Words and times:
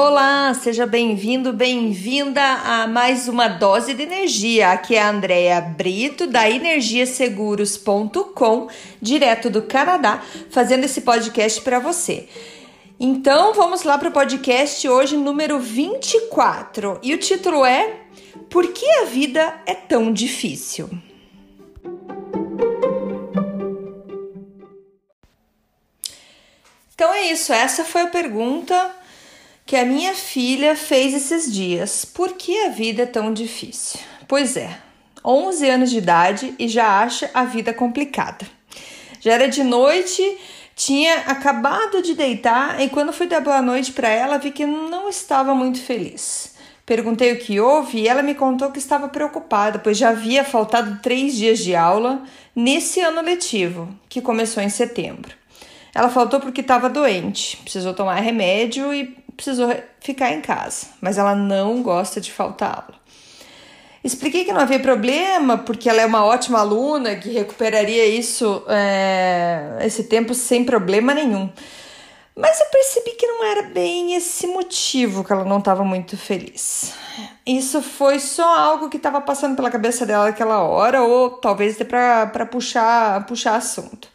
Olá, 0.00 0.54
seja 0.54 0.86
bem-vindo, 0.86 1.52
bem-vinda 1.52 2.40
a 2.40 2.86
mais 2.86 3.26
uma 3.26 3.48
dose 3.48 3.94
de 3.94 4.04
energia. 4.04 4.70
Aqui 4.70 4.94
é 4.94 5.02
a 5.02 5.10
Andrea 5.10 5.60
Brito 5.60 6.28
da 6.28 6.48
energiaseguros.com, 6.48 8.68
direto 9.02 9.50
do 9.50 9.62
Canadá, 9.62 10.22
fazendo 10.50 10.84
esse 10.84 11.00
podcast 11.00 11.60
para 11.62 11.80
você. 11.80 12.28
Então, 13.00 13.52
vamos 13.54 13.82
lá 13.82 13.98
para 13.98 14.08
o 14.08 14.12
podcast 14.12 14.88
hoje 14.88 15.16
número 15.16 15.58
24. 15.58 17.00
E 17.02 17.12
o 17.12 17.18
título 17.18 17.64
é 17.64 17.96
Por 18.48 18.68
que 18.68 18.88
a 18.88 19.04
vida 19.04 19.52
é 19.66 19.74
tão 19.74 20.12
difícil? 20.12 20.88
Então 26.94 27.12
é 27.12 27.32
isso, 27.32 27.52
essa 27.52 27.84
foi 27.84 28.02
a 28.02 28.06
pergunta 28.06 28.96
que 29.68 29.76
a 29.76 29.84
minha 29.84 30.14
filha 30.14 30.74
fez 30.74 31.12
esses 31.12 31.52
dias. 31.52 32.02
Por 32.02 32.32
que 32.32 32.64
a 32.64 32.70
vida 32.70 33.02
é 33.02 33.06
tão 33.06 33.34
difícil? 33.34 34.00
Pois 34.26 34.56
é, 34.56 34.74
11 35.22 35.68
anos 35.68 35.90
de 35.90 35.98
idade 35.98 36.54
e 36.58 36.66
já 36.66 37.02
acha 37.02 37.30
a 37.34 37.44
vida 37.44 37.74
complicada. 37.74 38.46
Já 39.20 39.34
era 39.34 39.46
de 39.46 39.62
noite, 39.62 40.22
tinha 40.74 41.16
acabado 41.26 42.00
de 42.00 42.14
deitar 42.14 42.80
e 42.80 42.88
quando 42.88 43.12
fui 43.12 43.26
dar 43.26 43.42
boa 43.42 43.60
noite 43.60 43.92
para 43.92 44.08
ela, 44.08 44.38
vi 44.38 44.52
que 44.52 44.64
não 44.64 45.06
estava 45.06 45.54
muito 45.54 45.82
feliz. 45.82 46.54
Perguntei 46.86 47.34
o 47.34 47.38
que 47.38 47.60
houve 47.60 47.98
e 47.98 48.08
ela 48.08 48.22
me 48.22 48.34
contou 48.34 48.70
que 48.70 48.78
estava 48.78 49.06
preocupada, 49.06 49.78
pois 49.78 49.98
já 49.98 50.08
havia 50.08 50.44
faltado 50.44 50.98
três 51.02 51.36
dias 51.36 51.58
de 51.58 51.76
aula 51.76 52.22
nesse 52.56 53.00
ano 53.00 53.20
letivo, 53.20 53.86
que 54.08 54.22
começou 54.22 54.62
em 54.62 54.70
setembro. 54.70 55.36
Ela 55.94 56.08
faltou 56.08 56.40
porque 56.40 56.62
estava 56.62 56.88
doente, 56.88 57.58
precisou 57.58 57.92
tomar 57.92 58.14
remédio 58.20 58.94
e 58.94 59.27
precisou 59.38 59.72
ficar 60.00 60.32
em 60.32 60.40
casa, 60.40 60.88
mas 61.00 61.16
ela 61.16 61.32
não 61.32 61.80
gosta 61.80 62.20
de 62.20 62.32
faltar 62.32 62.70
aula. 62.70 62.98
Expliquei 64.02 64.44
que 64.44 64.52
não 64.52 64.60
havia 64.60 64.80
problema, 64.80 65.58
porque 65.58 65.88
ela 65.88 66.02
é 66.02 66.06
uma 66.06 66.24
ótima 66.24 66.58
aluna, 66.58 67.14
que 67.14 67.30
recuperaria 67.30 68.04
isso, 68.04 68.64
é, 68.68 69.78
esse 69.82 70.04
tempo 70.04 70.34
sem 70.34 70.64
problema 70.64 71.14
nenhum. 71.14 71.48
Mas 72.34 72.58
eu 72.58 72.66
percebi 72.66 73.12
que 73.12 73.26
não 73.26 73.44
era 73.44 73.62
bem 73.62 74.14
esse 74.14 74.48
motivo 74.48 75.22
que 75.22 75.32
ela 75.32 75.44
não 75.44 75.58
estava 75.58 75.84
muito 75.84 76.16
feliz. 76.16 76.94
Isso 77.46 77.80
foi 77.80 78.18
só 78.18 78.58
algo 78.58 78.88
que 78.88 78.96
estava 78.96 79.20
passando 79.20 79.54
pela 79.54 79.70
cabeça 79.70 80.04
dela 80.04 80.26
naquela 80.26 80.62
hora, 80.62 81.02
ou 81.02 81.30
talvez 81.30 81.76
para 81.76 82.46
puxar, 82.46 83.24
puxar 83.26 83.54
assunto. 83.54 84.08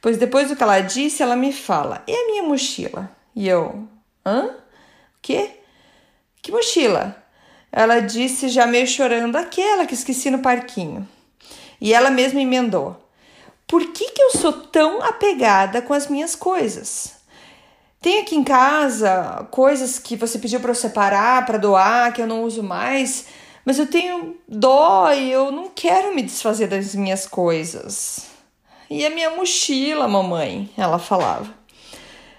Pois 0.00 0.16
depois 0.18 0.48
do 0.48 0.56
que 0.56 0.62
ela 0.62 0.80
disse, 0.80 1.22
ela 1.22 1.36
me 1.36 1.52
fala: 1.52 2.02
E 2.06 2.12
a 2.12 2.26
minha 2.26 2.42
mochila? 2.42 3.10
E 3.34 3.48
eu: 3.48 3.88
Hã? 4.26 4.46
O 4.46 4.52
quê? 5.22 5.60
Que 6.42 6.50
mochila? 6.50 7.24
Ela 7.70 8.00
disse, 8.00 8.48
já 8.48 8.66
meio 8.66 8.86
chorando, 8.86 9.36
aquela 9.36 9.86
que 9.86 9.94
esqueci 9.94 10.30
no 10.30 10.40
parquinho. 10.40 11.08
E 11.80 11.94
ela 11.94 12.10
mesma 12.10 12.40
emendou: 12.40 12.96
Por 13.68 13.92
que, 13.92 14.10
que 14.10 14.22
eu 14.22 14.30
sou 14.30 14.52
tão 14.52 15.00
apegada 15.02 15.80
com 15.80 15.94
as 15.94 16.08
minhas 16.08 16.34
coisas? 16.34 17.14
Tem 18.00 18.20
aqui 18.20 18.34
em 18.34 18.42
casa 18.42 19.46
coisas 19.50 19.98
que 19.98 20.16
você 20.16 20.38
pediu 20.38 20.60
para 20.60 20.70
eu 20.70 20.74
separar, 20.74 21.46
para 21.46 21.58
doar, 21.58 22.12
que 22.12 22.22
eu 22.22 22.26
não 22.26 22.44
uso 22.44 22.62
mais, 22.62 23.26
mas 23.64 23.78
eu 23.78 23.86
tenho 23.86 24.36
dó 24.48 25.12
e 25.12 25.30
eu 25.30 25.52
não 25.52 25.68
quero 25.68 26.14
me 26.14 26.22
desfazer 26.22 26.66
das 26.66 26.94
minhas 26.94 27.26
coisas. 27.26 28.26
E 28.88 29.04
a 29.04 29.10
minha 29.10 29.30
mochila, 29.30 30.06
mamãe, 30.06 30.70
ela 30.76 30.98
falava. 30.98 31.52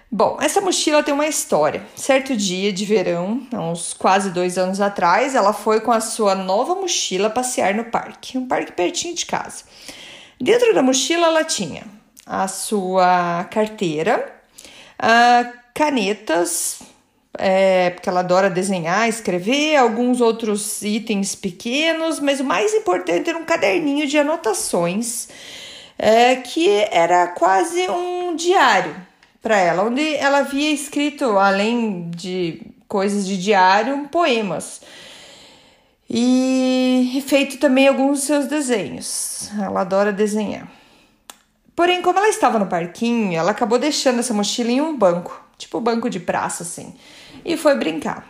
Bom, 0.10 0.38
essa 0.40 0.62
mochila 0.62 1.04
tem 1.04 1.14
uma 1.14 1.28
história. 1.28 1.86
Certo 1.94 2.36
dia 2.36 2.72
de 2.72 2.86
verão, 2.86 3.46
uns 3.52 3.94
quase 3.94 4.30
dois 4.30 4.58
anos 4.58 4.80
atrás, 4.80 5.36
ela 5.36 5.52
foi 5.52 5.82
com 5.82 5.92
a 5.92 6.00
sua 6.00 6.34
nova 6.34 6.76
mochila 6.76 7.30
passear 7.30 7.76
no 7.76 7.84
parque, 7.84 8.38
um 8.38 8.48
parque 8.48 8.72
pertinho 8.72 9.14
de 9.14 9.26
casa. 9.26 9.66
Dentro 10.40 10.74
da 10.74 10.82
mochila 10.82 11.28
ela 11.28 11.44
tinha 11.44 11.84
a 12.26 12.48
sua 12.48 13.44
carteira, 13.52 14.34
canetas, 15.74 16.80
é, 17.38 17.90
porque 17.90 18.08
ela 18.08 18.22
adora 18.22 18.50
desenhar, 18.50 19.10
escrever, 19.10 19.76
alguns 19.76 20.22
outros 20.22 20.82
itens 20.84 21.36
pequenos, 21.36 22.22
mas 22.22 22.40
o 22.40 22.46
mais 22.46 22.74
importante 22.74 23.30
era 23.30 23.38
um 23.38 23.46
caderninho 23.46 24.08
de 24.08 24.18
anotações, 24.18 25.28
é, 26.00 26.38
que 26.38 26.70
era 26.92 27.28
quase 27.28 27.90
um 27.90 28.38
diário 28.38 29.07
para 29.42 29.58
ela, 29.58 29.84
onde 29.84 30.16
ela 30.16 30.40
havia 30.40 30.72
escrito, 30.72 31.38
além 31.38 32.10
de 32.10 32.62
coisas 32.88 33.26
de 33.28 33.38
diário, 33.38 34.08
poemas. 34.10 34.82
E 36.10 37.22
feito 37.28 37.58
também 37.58 37.88
alguns 37.88 38.22
seus 38.22 38.48
desenhos. 38.48 39.50
Ela 39.60 39.82
adora 39.82 40.12
desenhar. 40.12 40.70
Porém, 41.76 42.02
como 42.02 42.18
ela 42.18 42.30
estava 42.30 42.58
no 42.58 42.66
parquinho, 42.66 43.38
ela 43.38 43.52
acabou 43.52 43.78
deixando 43.78 44.20
essa 44.20 44.34
mochila 44.34 44.72
em 44.72 44.82
um 44.82 44.98
banco, 44.98 45.40
tipo 45.58 45.80
banco 45.80 46.10
de 46.10 46.20
praça, 46.20 46.64
assim, 46.64 46.96
e 47.46 47.56
foi 47.56 47.76
brincar. 47.76 48.28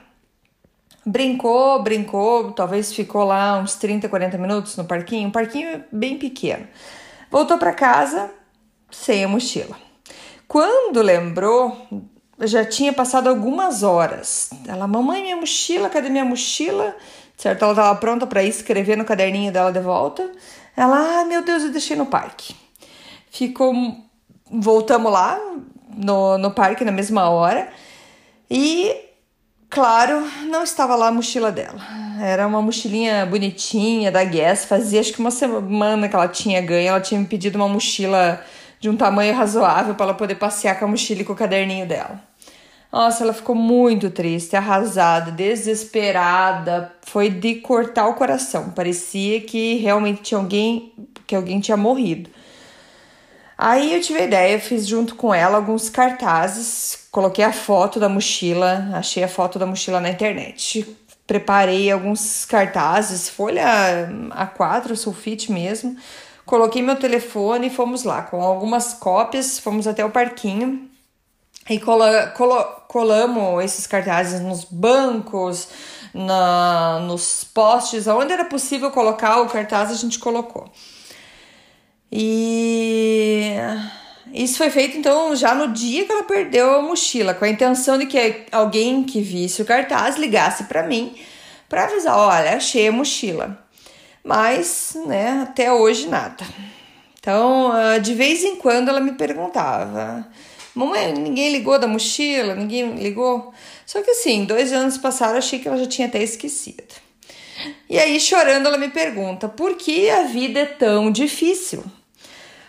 Brincou, 1.06 1.82
brincou, 1.82 2.52
talvez 2.52 2.92
ficou 2.92 3.24
lá 3.24 3.58
uns 3.58 3.76
30, 3.76 4.10
40 4.10 4.38
minutos 4.38 4.76
no 4.76 4.84
parquinho, 4.84 5.30
um 5.30 5.32
parquinho 5.32 5.82
bem 5.90 6.18
pequeno. 6.18 6.68
Voltou 7.32 7.58
para 7.58 7.72
casa 7.72 8.30
sem 8.92 9.24
a 9.24 9.28
mochila. 9.30 9.87
Quando 10.48 11.02
lembrou, 11.02 11.76
já 12.40 12.64
tinha 12.64 12.94
passado 12.94 13.28
algumas 13.28 13.84
horas. 13.84 14.50
Ela, 14.68 14.88
mamãe, 14.88 15.22
minha 15.22 15.36
mochila, 15.36 15.90
cadê 15.90 16.10
minha 16.10 16.24
mochila? 16.24 16.96
Certo, 17.36 17.64
ela 17.64 17.74
estava 17.74 18.00
pronta 18.00 18.26
para 18.26 18.44
escrever 18.44 18.98
no 18.98 19.06
caderninho 19.06 19.52
dela 19.52 19.72
de 19.72 19.80
volta. 19.80 20.32
Ela, 20.76 21.22
ah, 21.22 21.26
meu 21.26 21.44
Deus, 21.44 21.64
eu 21.64 21.72
deixei 21.72 21.98
no 21.98 22.06
parque. 22.06 22.56
Ficou, 23.30 23.74
voltamos 24.50 25.12
lá 25.12 25.40
no, 25.96 26.38
no 26.38 26.52
parque 26.52 26.86
na 26.86 26.92
mesma 26.92 27.30
hora 27.30 27.70
e, 28.50 28.96
claro, 29.70 30.24
não 30.46 30.64
estava 30.64 30.96
lá 30.96 31.08
a 31.08 31.12
mochila 31.12 31.52
dela. 31.52 31.80
Era 32.22 32.48
uma 32.48 32.62
mochilinha 32.62 33.26
bonitinha 33.26 34.12
da 34.12 34.24
Guess. 34.24 34.66
Fazia 34.66 35.02
acho 35.02 35.14
que 35.14 35.20
uma 35.20 35.30
semana 35.30 36.08
que 36.08 36.16
ela 36.16 36.28
tinha 36.28 36.62
ganho. 36.62 36.88
Ela 36.88 37.02
tinha 37.02 37.20
me 37.20 37.28
pedido 37.28 37.58
uma 37.58 37.68
mochila 37.68 38.44
de 38.80 38.90
um 38.90 38.96
tamanho 38.96 39.36
razoável 39.36 39.96
para 39.96 40.08
ela 40.08 40.14
poder 40.14 40.36
passear 40.36 40.78
com 40.78 40.86
a 40.86 40.88
mochila 40.88 41.22
e 41.22 41.26
com 41.26 41.34
o 41.34 41.36
caderninho 41.36 41.88
dela. 41.88 42.22
Nossa, 42.92 43.24
ela 43.24 43.34
ficou 43.34 43.56
muito 43.56 44.10
triste, 44.10 44.56
arrasada, 44.56 45.32
desesperada. 45.32 46.92
Foi 47.02 47.30
de 47.30 47.56
cortar 47.56 48.08
o 48.08 48.14
coração. 48.14 48.70
Parecia 48.70 49.42
que 49.42 49.76
realmente 49.76 50.22
tinha 50.22 50.40
alguém, 50.40 50.94
que 51.26 51.36
alguém 51.36 51.60
tinha 51.60 51.76
morrido. 51.76 52.30
Aí 53.58 53.94
eu 53.94 54.02
tive 54.02 54.20
a 54.20 54.24
ideia, 54.24 54.60
fiz 54.60 54.88
junto 54.88 55.16
com 55.16 55.34
ela 55.34 55.58
alguns 55.58 55.90
cartazes, 55.90 57.08
coloquei 57.12 57.44
a 57.44 57.52
foto 57.52 58.00
da 58.00 58.08
mochila, 58.08 58.88
achei 58.94 59.24
a 59.24 59.28
foto 59.28 59.58
da 59.58 59.66
mochila 59.66 60.00
na 60.00 60.10
internet. 60.10 60.96
Preparei 61.26 61.92
alguns 61.92 62.46
cartazes, 62.46 63.28
folha 63.28 63.66
A4, 64.30 64.96
sulfite 64.96 65.52
mesmo, 65.52 65.98
Coloquei 66.48 66.82
meu 66.82 66.96
telefone 66.96 67.68
e 67.68 67.70
fomos 67.70 68.06
lá. 68.06 68.22
Com 68.22 68.42
algumas 68.42 68.94
cópias, 68.94 69.60
fomos 69.60 69.86
até 69.86 70.04
o 70.06 70.10
parquinho 70.10 70.90
e 71.70 71.78
cola, 71.78 72.28
cola, 72.28 72.64
colamos 72.88 73.66
esses 73.66 73.86
cartazes 73.86 74.40
nos 74.40 74.64
bancos, 74.64 75.68
na, 76.14 77.00
nos 77.02 77.44
postes, 77.44 78.08
aonde 78.08 78.32
era 78.32 78.46
possível 78.46 78.90
colocar 78.92 79.42
o 79.42 79.48
cartaz, 79.48 79.92
a 79.92 79.96
gente 79.96 80.20
colocou. 80.20 80.72
E 82.10 83.58
isso 84.34 84.58
foi 84.58 84.70
feito 84.70 84.98
então 84.98 85.36
já 85.36 85.54
no 85.54 85.74
dia 85.74 86.06
que 86.06 86.12
ela 86.14 86.24
perdeu 86.24 86.76
a 86.76 86.82
mochila, 86.82 87.34
com 87.34 87.44
a 87.44 87.50
intenção 87.50 87.98
de 87.98 88.06
que 88.06 88.46
alguém 88.54 89.04
que 89.04 89.20
visse 89.20 89.62
o 89.62 89.66
cartaz 89.66 90.16
ligasse 90.16 90.64
para 90.64 90.84
mim 90.84 91.14
para 91.68 91.84
avisar: 91.84 92.18
olha, 92.18 92.56
achei 92.56 92.88
a 92.88 92.92
mochila 92.94 93.67
mas 94.28 94.98
né, 95.06 95.40
até 95.44 95.72
hoje 95.72 96.08
nada. 96.08 96.46
Então, 97.18 97.72
ah, 97.72 97.98
de 97.98 98.14
vez 98.14 98.44
em 98.44 98.58
quando 98.58 98.90
ela 98.90 99.00
me 99.00 99.14
perguntava: 99.14 100.28
Mamãe, 100.76 101.14
ninguém 101.14 101.52
ligou 101.52 101.80
da 101.80 101.88
mochila? 101.88 102.54
Ninguém 102.54 102.94
ligou? 102.96 103.54
Só 103.86 104.02
que 104.02 104.12
assim, 104.12 104.44
dois 104.44 104.74
anos 104.74 104.98
passaram, 104.98 105.38
achei 105.38 105.60
que 105.60 105.68
ela 105.68 105.78
já 105.78 105.86
tinha 105.86 106.08
até 106.08 106.22
esquecido. 106.22 106.94
E 107.90 107.98
aí, 107.98 108.20
chorando, 108.20 108.68
ela 108.68 108.78
me 108.78 108.90
pergunta: 108.90 109.48
por 109.48 109.76
que 109.76 110.10
a 110.10 110.24
vida 110.24 110.60
é 110.60 110.66
tão 110.66 111.10
difícil? 111.10 111.84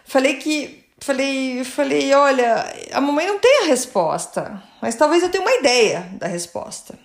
Falei 0.04 0.36
que. 0.36 0.78
Falei, 1.00 1.62
falei, 1.62 2.12
olha, 2.12 2.74
a 2.90 3.00
mamãe 3.00 3.24
não 3.24 3.38
tem 3.38 3.62
a 3.62 3.66
resposta, 3.66 4.60
mas 4.82 4.96
talvez 4.96 5.22
eu 5.22 5.28
tenha 5.28 5.44
uma 5.44 5.54
ideia 5.54 6.08
da 6.14 6.26
resposta. 6.26 6.98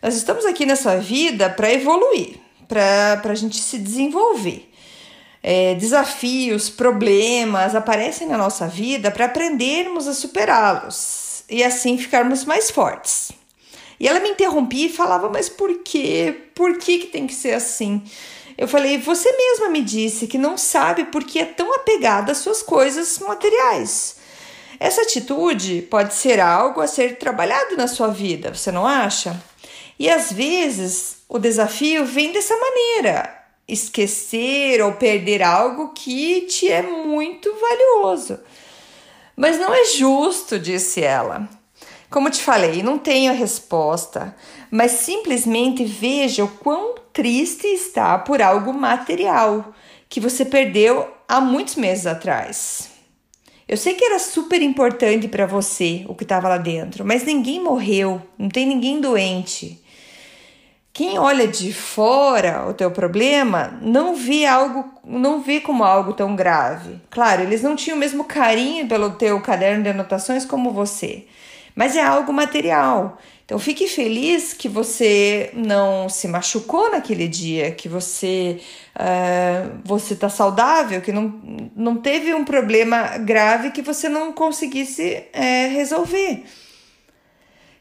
Nós 0.00 0.14
estamos 0.14 0.44
aqui 0.44 0.64
nessa 0.64 1.00
vida 1.00 1.50
para 1.50 1.72
evoluir 1.72 2.43
para 2.68 3.20
a 3.24 3.34
gente 3.34 3.60
se 3.60 3.78
desenvolver. 3.78 4.70
É, 5.42 5.74
desafios, 5.74 6.70
problemas 6.70 7.74
aparecem 7.74 8.26
na 8.26 8.38
nossa 8.38 8.66
vida 8.66 9.10
para 9.10 9.26
aprendermos 9.26 10.08
a 10.08 10.14
superá-los 10.14 11.44
e 11.50 11.62
assim 11.62 11.98
ficarmos 11.98 12.44
mais 12.44 12.70
fortes. 12.70 13.30
E 14.00 14.08
ela 14.08 14.20
me 14.20 14.30
interrompia 14.30 14.86
e 14.86 14.92
falava: 14.92 15.28
Mas 15.28 15.48
por 15.48 15.82
quê? 15.82 16.34
Por 16.54 16.78
que, 16.78 16.98
que 16.98 17.06
tem 17.06 17.26
que 17.26 17.34
ser 17.34 17.52
assim? 17.52 18.02
Eu 18.56 18.66
falei: 18.66 18.98
Você 18.98 19.30
mesma 19.30 19.68
me 19.68 19.82
disse 19.82 20.26
que 20.26 20.38
não 20.38 20.56
sabe 20.56 21.04
por 21.04 21.24
que 21.24 21.38
é 21.38 21.44
tão 21.44 21.74
apegada 21.74 22.32
às 22.32 22.38
suas 22.38 22.62
coisas 22.62 23.18
materiais. 23.18 24.16
Essa 24.80 25.02
atitude 25.02 25.82
pode 25.90 26.14
ser 26.14 26.40
algo 26.40 26.80
a 26.80 26.86
ser 26.86 27.16
trabalhado 27.16 27.76
na 27.76 27.86
sua 27.86 28.08
vida, 28.08 28.54
você 28.54 28.72
não 28.72 28.86
acha? 28.86 29.40
E 29.98 30.10
às 30.10 30.32
vezes 30.32 31.18
o 31.28 31.38
desafio 31.38 32.04
vem 32.04 32.32
dessa 32.32 32.56
maneira: 32.56 33.44
esquecer 33.66 34.82
ou 34.82 34.92
perder 34.92 35.42
algo 35.42 35.92
que 35.92 36.42
te 36.42 36.70
é 36.70 36.82
muito 36.82 37.52
valioso. 37.54 38.38
Mas 39.36 39.58
não 39.58 39.74
é 39.74 39.84
justo, 39.84 40.58
disse 40.58 41.02
ela. 41.02 41.48
Como 42.10 42.30
te 42.30 42.40
falei, 42.40 42.82
não 42.82 42.96
tenho 42.96 43.32
a 43.32 43.34
resposta, 43.34 44.36
mas 44.70 44.92
simplesmente 44.92 45.84
veja 45.84 46.44
o 46.44 46.48
quão 46.48 46.94
triste 47.12 47.66
está 47.66 48.16
por 48.18 48.40
algo 48.40 48.72
material 48.72 49.74
que 50.08 50.20
você 50.20 50.44
perdeu 50.44 51.08
há 51.26 51.40
muitos 51.40 51.74
meses 51.74 52.06
atrás. 52.06 52.90
Eu 53.66 53.76
sei 53.76 53.94
que 53.94 54.04
era 54.04 54.18
super 54.18 54.60
importante 54.62 55.26
para 55.26 55.46
você 55.46 56.04
o 56.06 56.14
que 56.14 56.22
estava 56.22 56.48
lá 56.48 56.58
dentro, 56.58 57.04
mas 57.04 57.24
ninguém 57.24 57.60
morreu, 57.60 58.22
não 58.38 58.48
tem 58.48 58.66
ninguém 58.66 59.00
doente. 59.00 59.82
Quem 60.94 61.18
olha 61.18 61.48
de 61.48 61.72
fora 61.72 62.68
o 62.68 62.72
teu 62.72 62.88
problema 62.88 63.76
não 63.82 64.14
vê 64.14 64.46
algo, 64.46 64.84
não 65.04 65.40
vê 65.40 65.58
como 65.58 65.82
algo 65.82 66.12
tão 66.12 66.36
grave. 66.36 67.00
Claro, 67.10 67.42
eles 67.42 67.62
não 67.62 67.74
tinham 67.74 67.96
o 67.96 67.98
mesmo 67.98 68.22
carinho 68.22 68.86
pelo 68.86 69.10
teu 69.10 69.40
caderno 69.40 69.82
de 69.82 69.88
anotações 69.88 70.44
como 70.44 70.70
você, 70.70 71.26
mas 71.74 71.96
é 71.96 72.00
algo 72.00 72.32
material. 72.32 73.18
Então 73.44 73.58
fique 73.58 73.88
feliz 73.88 74.52
que 74.52 74.68
você 74.68 75.50
não 75.52 76.08
se 76.08 76.28
machucou 76.28 76.88
naquele 76.92 77.26
dia, 77.26 77.72
que 77.72 77.88
você 77.88 78.60
uh, 78.94 79.76
você 79.84 80.14
está 80.14 80.28
saudável, 80.28 81.00
que 81.00 81.10
não, 81.10 81.42
não 81.74 81.96
teve 81.96 82.32
um 82.32 82.44
problema 82.44 83.18
grave 83.18 83.72
que 83.72 83.82
você 83.82 84.08
não 84.08 84.32
conseguisse 84.32 85.24
uh, 85.34 85.74
resolver. 85.74 86.44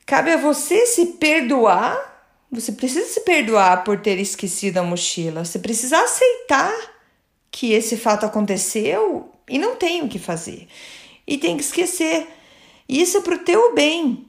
Cabe 0.03 0.31
a 0.31 0.37
você 0.37 0.87
se 0.87 1.05
perdoar 1.05 2.12
você 2.53 2.71
precisa 2.71 3.07
se 3.07 3.21
perdoar 3.21 3.83
por 3.83 3.99
ter 3.99 4.19
esquecido 4.19 4.77
a 4.77 4.83
mochila. 4.83 5.43
Você 5.43 5.59
precisa 5.59 5.99
aceitar 5.99 6.73
que 7.51 7.73
esse 7.73 7.97
fato 7.97 8.25
aconteceu 8.25 9.29
e 9.49 9.57
não 9.57 9.75
tem 9.75 10.01
o 10.01 10.09
que 10.09 10.19
fazer. 10.19 10.67
E 11.25 11.37
tem 11.37 11.57
que 11.57 11.63
esquecer. 11.63 12.27
Isso 12.87 13.17
é 13.17 13.21
para 13.21 13.35
o 13.35 13.39
teu 13.39 13.73
bem. 13.73 14.27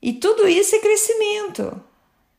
E 0.00 0.12
tudo 0.12 0.48
isso 0.48 0.74
é 0.74 0.78
crescimento. 0.78 1.80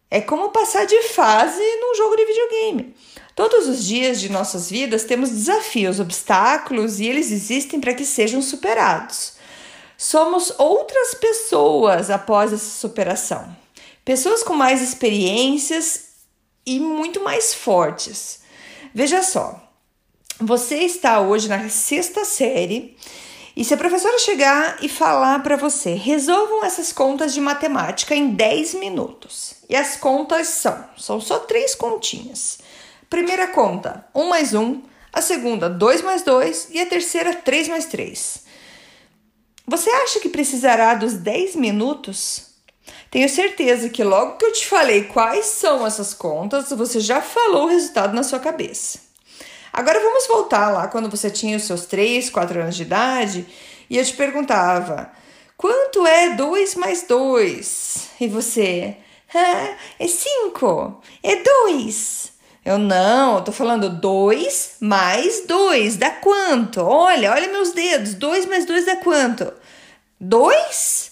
É 0.09 0.21
como 0.21 0.49
passar 0.49 0.85
de 0.85 1.01
fase 1.03 1.63
num 1.81 1.95
jogo 1.95 2.15
de 2.15 2.25
videogame. 2.25 2.95
Todos 3.35 3.67
os 3.67 3.83
dias 3.83 4.21
de 4.21 4.29
nossas 4.29 4.69
vidas 4.69 5.05
temos 5.05 5.29
desafios, 5.31 5.99
obstáculos 5.99 6.99
e 6.99 7.07
eles 7.07 7.31
existem 7.31 7.79
para 7.79 7.95
que 7.95 8.05
sejam 8.05 8.41
superados. 8.41 9.33
Somos 9.97 10.53
outras 10.59 11.15
pessoas 11.15 12.11
após 12.11 12.53
essa 12.53 12.79
superação. 12.79 13.62
Pessoas 14.05 14.43
com 14.43 14.53
mais 14.53 14.81
experiências 14.81 16.07
e 16.65 16.79
muito 16.79 17.23
mais 17.23 17.53
fortes. 17.53 18.41
Veja 18.93 19.23
só, 19.23 19.61
você 20.39 20.79
está 20.79 21.21
hoje 21.21 21.47
na 21.47 21.69
sexta 21.69 22.25
série 22.25 22.97
e 23.55 23.63
se 23.63 23.73
a 23.73 23.77
professora 23.77 24.19
chegar 24.19 24.77
e 24.81 24.89
falar 24.89 25.41
para 25.41 25.55
você, 25.55 25.93
resolvam 25.93 26.65
essas 26.65 26.91
contas 26.91 27.33
de 27.33 27.39
matemática 27.39 28.13
em 28.13 28.31
10 28.31 28.73
minutos. 28.73 29.55
E 29.69 29.75
as 29.75 29.95
contas 29.95 30.47
são, 30.47 30.85
são 30.97 31.21
só 31.21 31.39
três 31.39 31.73
continhas. 31.73 32.57
Primeira 33.09 33.47
conta, 33.47 34.05
1 34.13 34.27
mais 34.27 34.53
1, 34.53 34.81
a 35.13 35.21
segunda, 35.21 35.69
2 35.69 36.01
mais 36.01 36.23
2 36.23 36.69
e 36.71 36.81
a 36.81 36.85
terceira, 36.85 37.35
3 37.35 37.69
mais 37.69 37.85
3. 37.85 38.43
Você 39.65 39.89
acha 39.89 40.19
que 40.19 40.27
precisará 40.27 40.93
dos 40.93 41.13
10 41.13 41.55
minutos 41.55 42.52
tenho 43.13 43.29
certeza 43.29 43.89
que 43.89 44.03
logo 44.03 44.37
que 44.37 44.45
eu 44.45 44.51
te 44.51 44.65
falei 44.65 45.03
quais 45.03 45.45
são 45.45 45.85
essas 45.85 46.15
contas, 46.15 46.71
você 46.71 46.99
já 46.99 47.21
falou 47.21 47.65
o 47.65 47.69
resultado 47.69 48.11
na 48.11 48.23
sua 48.23 48.39
cabeça. 48.39 48.97
Agora 49.71 49.99
vamos 49.99 50.25
voltar 50.25 50.71
lá 50.71 50.87
quando 50.87 51.11
você 51.11 51.29
tinha 51.29 51.55
os 51.55 51.63
seus 51.63 51.85
3, 51.85 52.31
4 52.31 52.61
anos 52.61 52.75
de 52.75 52.81
idade 52.81 53.45
e 53.87 53.99
eu 53.99 54.03
te 54.03 54.13
perguntava: 54.13 55.11
quanto 55.55 56.07
é 56.07 56.31
2 56.31 56.73
mais 56.73 57.03
2? 57.03 58.07
E 58.19 58.27
você, 58.27 58.97
ah, 59.31 59.75
é 59.99 60.07
5, 60.07 61.03
é 61.21 61.35
2. 61.35 62.33
Eu 62.65 62.79
não, 62.79 63.35
eu 63.35 63.43
tô 63.43 63.51
falando 63.51 63.91
2 63.91 64.77
mais 64.79 65.45
2, 65.45 65.97
dá 65.97 66.09
quanto? 66.09 66.81
Olha, 66.81 67.31
olha 67.31 67.47
meus 67.47 67.73
dedos, 67.73 68.15
2 68.15 68.47
mais 68.47 68.65
2 68.65 68.87
dá 68.87 68.95
quanto? 68.95 69.53
2? 70.19 71.02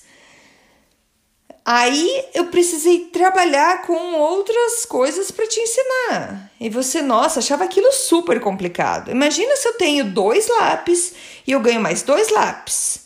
Aí 1.73 2.25
eu 2.33 2.47
precisei 2.47 3.06
trabalhar 3.13 3.83
com 3.83 4.15
outras 4.15 4.85
coisas 4.85 5.31
para 5.31 5.47
te 5.47 5.57
ensinar. 5.62 6.51
E 6.59 6.69
você, 6.69 7.01
nossa, 7.01 7.39
achava 7.39 7.63
aquilo 7.63 7.94
super 7.94 8.41
complicado. 8.41 9.09
Imagina 9.09 9.56
se 9.56 9.69
eu 9.69 9.73
tenho 9.75 10.03
dois 10.03 10.50
lápis 10.50 11.13
e 11.47 11.53
eu 11.53 11.62
ganho 11.62 11.79
mais 11.79 12.03
dois 12.03 12.29
lápis. 12.29 13.06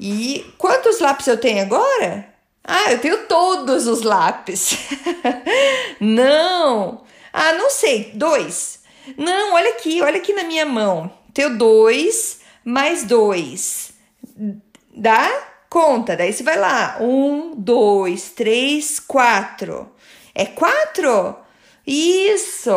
E 0.00 0.42
quantos 0.56 1.00
lápis 1.00 1.26
eu 1.26 1.36
tenho 1.36 1.60
agora? 1.60 2.32
Ah, 2.64 2.92
eu 2.92 2.98
tenho 2.98 3.26
todos 3.26 3.86
os 3.86 4.00
lápis. 4.00 4.78
não. 6.00 7.04
Ah, 7.30 7.52
não 7.52 7.68
sei, 7.68 8.12
dois. 8.14 8.78
Não, 9.18 9.52
olha 9.52 9.72
aqui, 9.72 10.00
olha 10.00 10.16
aqui 10.16 10.32
na 10.32 10.44
minha 10.44 10.64
mão. 10.64 11.12
Tenho 11.34 11.58
dois 11.58 12.40
mais 12.64 13.04
dois. 13.04 13.90
Dá 14.96 15.47
Conta, 15.68 16.16
daí 16.16 16.32
você 16.32 16.42
vai 16.42 16.58
lá. 16.58 16.96
Um, 17.00 17.54
dois, 17.54 18.30
três, 18.30 18.98
quatro. 18.98 19.90
É 20.34 20.46
quatro? 20.46 21.36
Isso! 21.86 22.70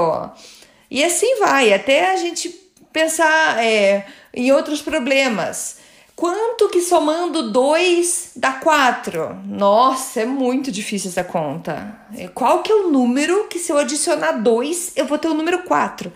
E 0.89 1.03
assim 1.03 1.39
vai, 1.39 1.74
até 1.74 2.12
a 2.12 2.15
gente 2.17 2.50
pensar 2.91 3.63
é, 3.63 4.05
em 4.33 4.51
outros 4.51 4.81
problemas. 4.81 5.77
Quanto 6.15 6.69
que 6.69 6.81
somando 6.81 7.51
2 7.51 8.33
dá 8.36 8.53
4? 8.53 9.41
Nossa, 9.45 10.21
é 10.21 10.25
muito 10.25 10.71
difícil 10.71 11.10
essa 11.10 11.24
conta. 11.24 11.98
Qual 12.36 12.62
que 12.62 12.71
é 12.71 12.75
o 12.75 12.91
número 12.91 13.48
que 13.48 13.57
se 13.57 13.71
eu 13.71 13.77
adicionar 13.77 14.33
2, 14.33 14.93
eu 14.98 15.05
vou 15.05 15.17
ter 15.17 15.29
o 15.29 15.33
número 15.33 15.63
4? 15.63 16.12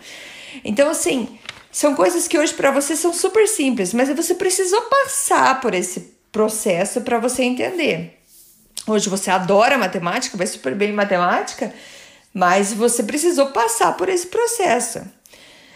Então, 0.64 0.88
assim, 0.90 1.38
são 1.72 1.94
coisas 1.94 2.28
que 2.28 2.38
hoje 2.38 2.54
para 2.54 2.70
você 2.70 2.94
são 2.94 3.12
super 3.12 3.48
simples, 3.48 3.92
mas 3.92 4.08
você 4.08 4.34
precisou 4.34 4.80
passar 4.82 5.60
por 5.60 5.74
esse 5.74 6.15
processo 6.36 7.00
para 7.00 7.18
você 7.18 7.44
entender. 7.44 8.20
Hoje 8.86 9.08
você 9.08 9.30
adora 9.30 9.78
matemática, 9.78 10.36
vai 10.36 10.46
super 10.46 10.74
bem 10.74 10.90
em 10.90 10.92
matemática, 10.92 11.72
mas 12.34 12.74
você 12.74 13.02
precisou 13.02 13.46
passar 13.46 13.96
por 13.96 14.10
esse 14.10 14.26
processo. 14.26 15.00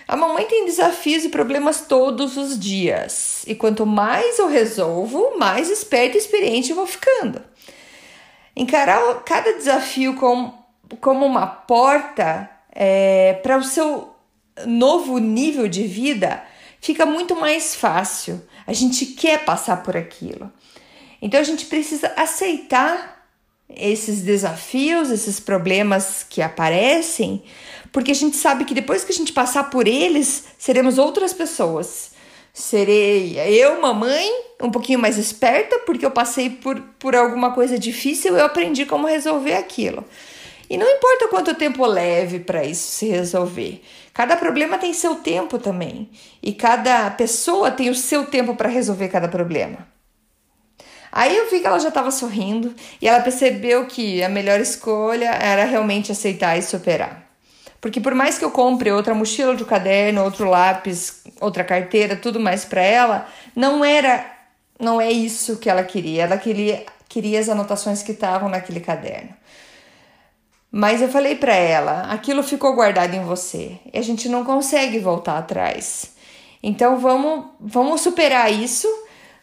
A 0.06 0.16
mamãe 0.18 0.44
tem 0.44 0.66
desafios 0.66 1.24
e 1.24 1.30
problemas 1.30 1.86
todos 1.88 2.36
os 2.36 2.58
dias, 2.60 3.42
e 3.46 3.54
quanto 3.54 3.86
mais 3.86 4.38
eu 4.38 4.48
resolvo, 4.48 5.38
mais 5.38 5.70
esperta 5.70 6.18
e 6.18 6.20
experiente 6.20 6.70
eu 6.70 6.76
vou 6.76 6.86
ficando. 6.86 7.42
Encarar 8.54 9.00
cada 9.24 9.54
desafio 9.54 10.14
como, 10.16 10.62
como 11.00 11.24
uma 11.24 11.46
porta 11.46 12.50
é, 12.70 13.32
para 13.42 13.56
o 13.56 13.64
seu 13.64 14.14
novo 14.66 15.16
nível 15.16 15.66
de 15.66 15.84
vida 15.84 16.44
fica 16.82 17.06
muito 17.06 17.34
mais 17.34 17.74
fácil. 17.74 18.42
A 18.70 18.72
gente 18.72 19.04
quer 19.04 19.44
passar 19.44 19.82
por 19.82 19.96
aquilo. 19.96 20.48
Então 21.20 21.40
a 21.40 21.42
gente 21.42 21.66
precisa 21.66 22.12
aceitar 22.16 23.26
esses 23.68 24.22
desafios, 24.22 25.10
esses 25.10 25.40
problemas 25.40 26.24
que 26.30 26.40
aparecem, 26.40 27.42
porque 27.90 28.12
a 28.12 28.14
gente 28.14 28.36
sabe 28.36 28.64
que 28.64 28.72
depois 28.72 29.02
que 29.02 29.10
a 29.10 29.14
gente 29.14 29.32
passar 29.32 29.70
por 29.70 29.88
eles, 29.88 30.44
seremos 30.56 30.98
outras 30.98 31.32
pessoas. 31.32 32.12
Serei 32.54 33.40
eu, 33.40 33.80
mamãe, 33.80 34.30
um 34.62 34.70
pouquinho 34.70 35.00
mais 35.00 35.18
esperta, 35.18 35.80
porque 35.80 36.06
eu 36.06 36.12
passei 36.12 36.48
por, 36.48 36.80
por 36.96 37.16
alguma 37.16 37.52
coisa 37.52 37.76
difícil, 37.76 38.36
eu 38.36 38.44
aprendi 38.44 38.86
como 38.86 39.08
resolver 39.08 39.54
aquilo. 39.54 40.04
E 40.70 40.78
não 40.78 40.88
importa 40.88 41.26
quanto 41.26 41.54
tempo 41.56 41.84
leve 41.84 42.38
para 42.38 42.64
isso 42.64 42.86
se 42.86 43.08
resolver. 43.08 43.82
Cada 44.14 44.36
problema 44.36 44.78
tem 44.78 44.94
seu 44.94 45.16
tempo 45.16 45.58
também. 45.58 46.08
E 46.40 46.52
cada 46.52 47.10
pessoa 47.10 47.72
tem 47.72 47.90
o 47.90 47.94
seu 47.94 48.24
tempo 48.26 48.54
para 48.54 48.68
resolver 48.68 49.08
cada 49.08 49.26
problema. 49.26 49.88
Aí 51.10 51.36
eu 51.36 51.50
vi 51.50 51.58
que 51.58 51.66
ela 51.66 51.80
já 51.80 51.88
estava 51.88 52.12
sorrindo 52.12 52.72
e 53.02 53.08
ela 53.08 53.20
percebeu 53.20 53.84
que 53.86 54.22
a 54.22 54.28
melhor 54.28 54.60
escolha 54.60 55.30
era 55.30 55.64
realmente 55.64 56.12
aceitar 56.12 56.56
e 56.56 56.62
superar. 56.62 57.28
Porque 57.80 58.00
por 58.00 58.14
mais 58.14 58.38
que 58.38 58.44
eu 58.44 58.50
compre 58.52 58.92
outra 58.92 59.12
mochila, 59.12 59.50
outro 59.50 59.66
caderno, 59.66 60.22
outro 60.22 60.48
lápis, 60.48 61.24
outra 61.40 61.64
carteira, 61.64 62.14
tudo 62.14 62.38
mais 62.38 62.64
para 62.64 62.82
ela, 62.82 63.26
não 63.56 63.84
era, 63.84 64.24
não 64.78 65.00
é 65.00 65.10
isso 65.10 65.56
que 65.56 65.68
ela 65.68 65.82
queria. 65.82 66.22
Ela 66.22 66.38
queria 66.38 66.86
queria 67.10 67.40
as 67.40 67.48
anotações 67.48 68.04
que 68.04 68.12
estavam 68.12 68.48
naquele 68.48 68.78
caderno. 68.78 69.34
Mas 70.72 71.02
eu 71.02 71.08
falei 71.08 71.34
para 71.34 71.54
ela, 71.54 72.02
aquilo 72.02 72.42
ficou 72.42 72.74
guardado 72.74 73.14
em 73.14 73.24
você 73.24 73.78
e 73.92 73.98
a 73.98 74.02
gente 74.02 74.28
não 74.28 74.44
consegue 74.44 75.00
voltar 75.00 75.38
atrás. 75.38 76.12
Então 76.62 76.98
vamos, 76.98 77.46
vamos 77.58 78.00
superar 78.00 78.52
isso. 78.52 78.86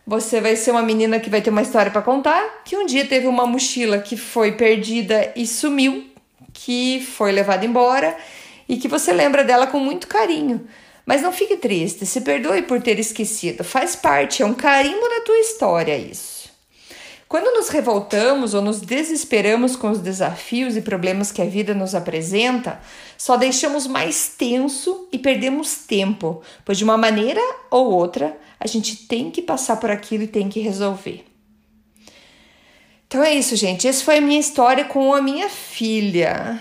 Você 0.06 0.40
vai 0.40 0.56
ser 0.56 0.72
uma 0.72 0.82
menina 0.82 1.20
que 1.20 1.30
vai 1.30 1.42
ter 1.42 1.50
uma 1.50 1.62
história 1.62 1.92
para 1.92 2.02
contar, 2.02 2.62
que 2.64 2.78
um 2.78 2.86
dia 2.86 3.06
teve 3.06 3.28
uma 3.28 3.46
mochila 3.46 4.00
que 4.00 4.16
foi 4.16 4.54
perdida 4.54 5.34
e 5.36 5.46
sumiu, 5.46 6.06
que 6.54 7.02
foi 7.02 7.34
levada 7.34 7.66
embora 7.66 8.16
e 8.70 8.78
que 8.78 8.88
você 8.88 9.12
lembra 9.12 9.44
dela 9.44 9.68
com 9.68 9.80
muito 9.80 10.08
carinho. 10.08 10.66
Mas 11.06 11.22
não 11.22 11.34
fique 11.34 11.58
triste, 11.58 12.06
se 12.06 12.22
perdoe 12.22 12.62
por 12.62 12.82
ter 12.82 13.00
esquecido, 13.00 13.64
faz 13.64 13.96
parte, 13.96 14.44
é 14.44 14.46
um 14.46 14.54
carimbo 14.54 15.08
da 15.10 15.22
tua 15.22 15.40
história 15.40 15.98
isso. 15.98 16.37
Quando 17.28 17.54
nos 17.58 17.68
revoltamos 17.68 18.54
ou 18.54 18.62
nos 18.62 18.80
desesperamos 18.80 19.76
com 19.76 19.90
os 19.90 20.00
desafios 20.00 20.78
e 20.78 20.82
problemas 20.82 21.32
que 21.32 21.42
a 21.42 21.46
vida 21.46 21.74
nos 21.74 21.94
apresenta, 21.94 22.80
só 23.18 23.36
deixamos 23.36 23.86
mais 23.86 24.30
tenso 24.30 25.08
e 25.12 25.20
perdemos 25.20 25.76
tempo, 25.86 26.42
pois 26.64 26.78
de 26.78 26.86
uma 26.86 26.98
maneira 26.98 27.42
ou 27.70 27.92
outra 27.92 28.38
a 28.60 28.66
gente 28.66 29.08
tem 29.08 29.30
que 29.30 29.42
passar 29.42 29.78
por 29.78 29.92
aquilo 29.92 30.24
e 30.24 30.28
tem 30.28 30.48
que 30.48 30.62
resolver. 30.62 31.26
Então 33.08 33.24
é 33.24 33.34
isso, 33.34 33.56
gente. 33.56 33.88
Essa 33.88 34.04
foi 34.04 34.18
a 34.18 34.22
minha 34.22 34.40
história 34.40 34.86
com 34.86 35.14
a 35.14 35.22
minha 35.22 35.50
filha. 35.50 36.60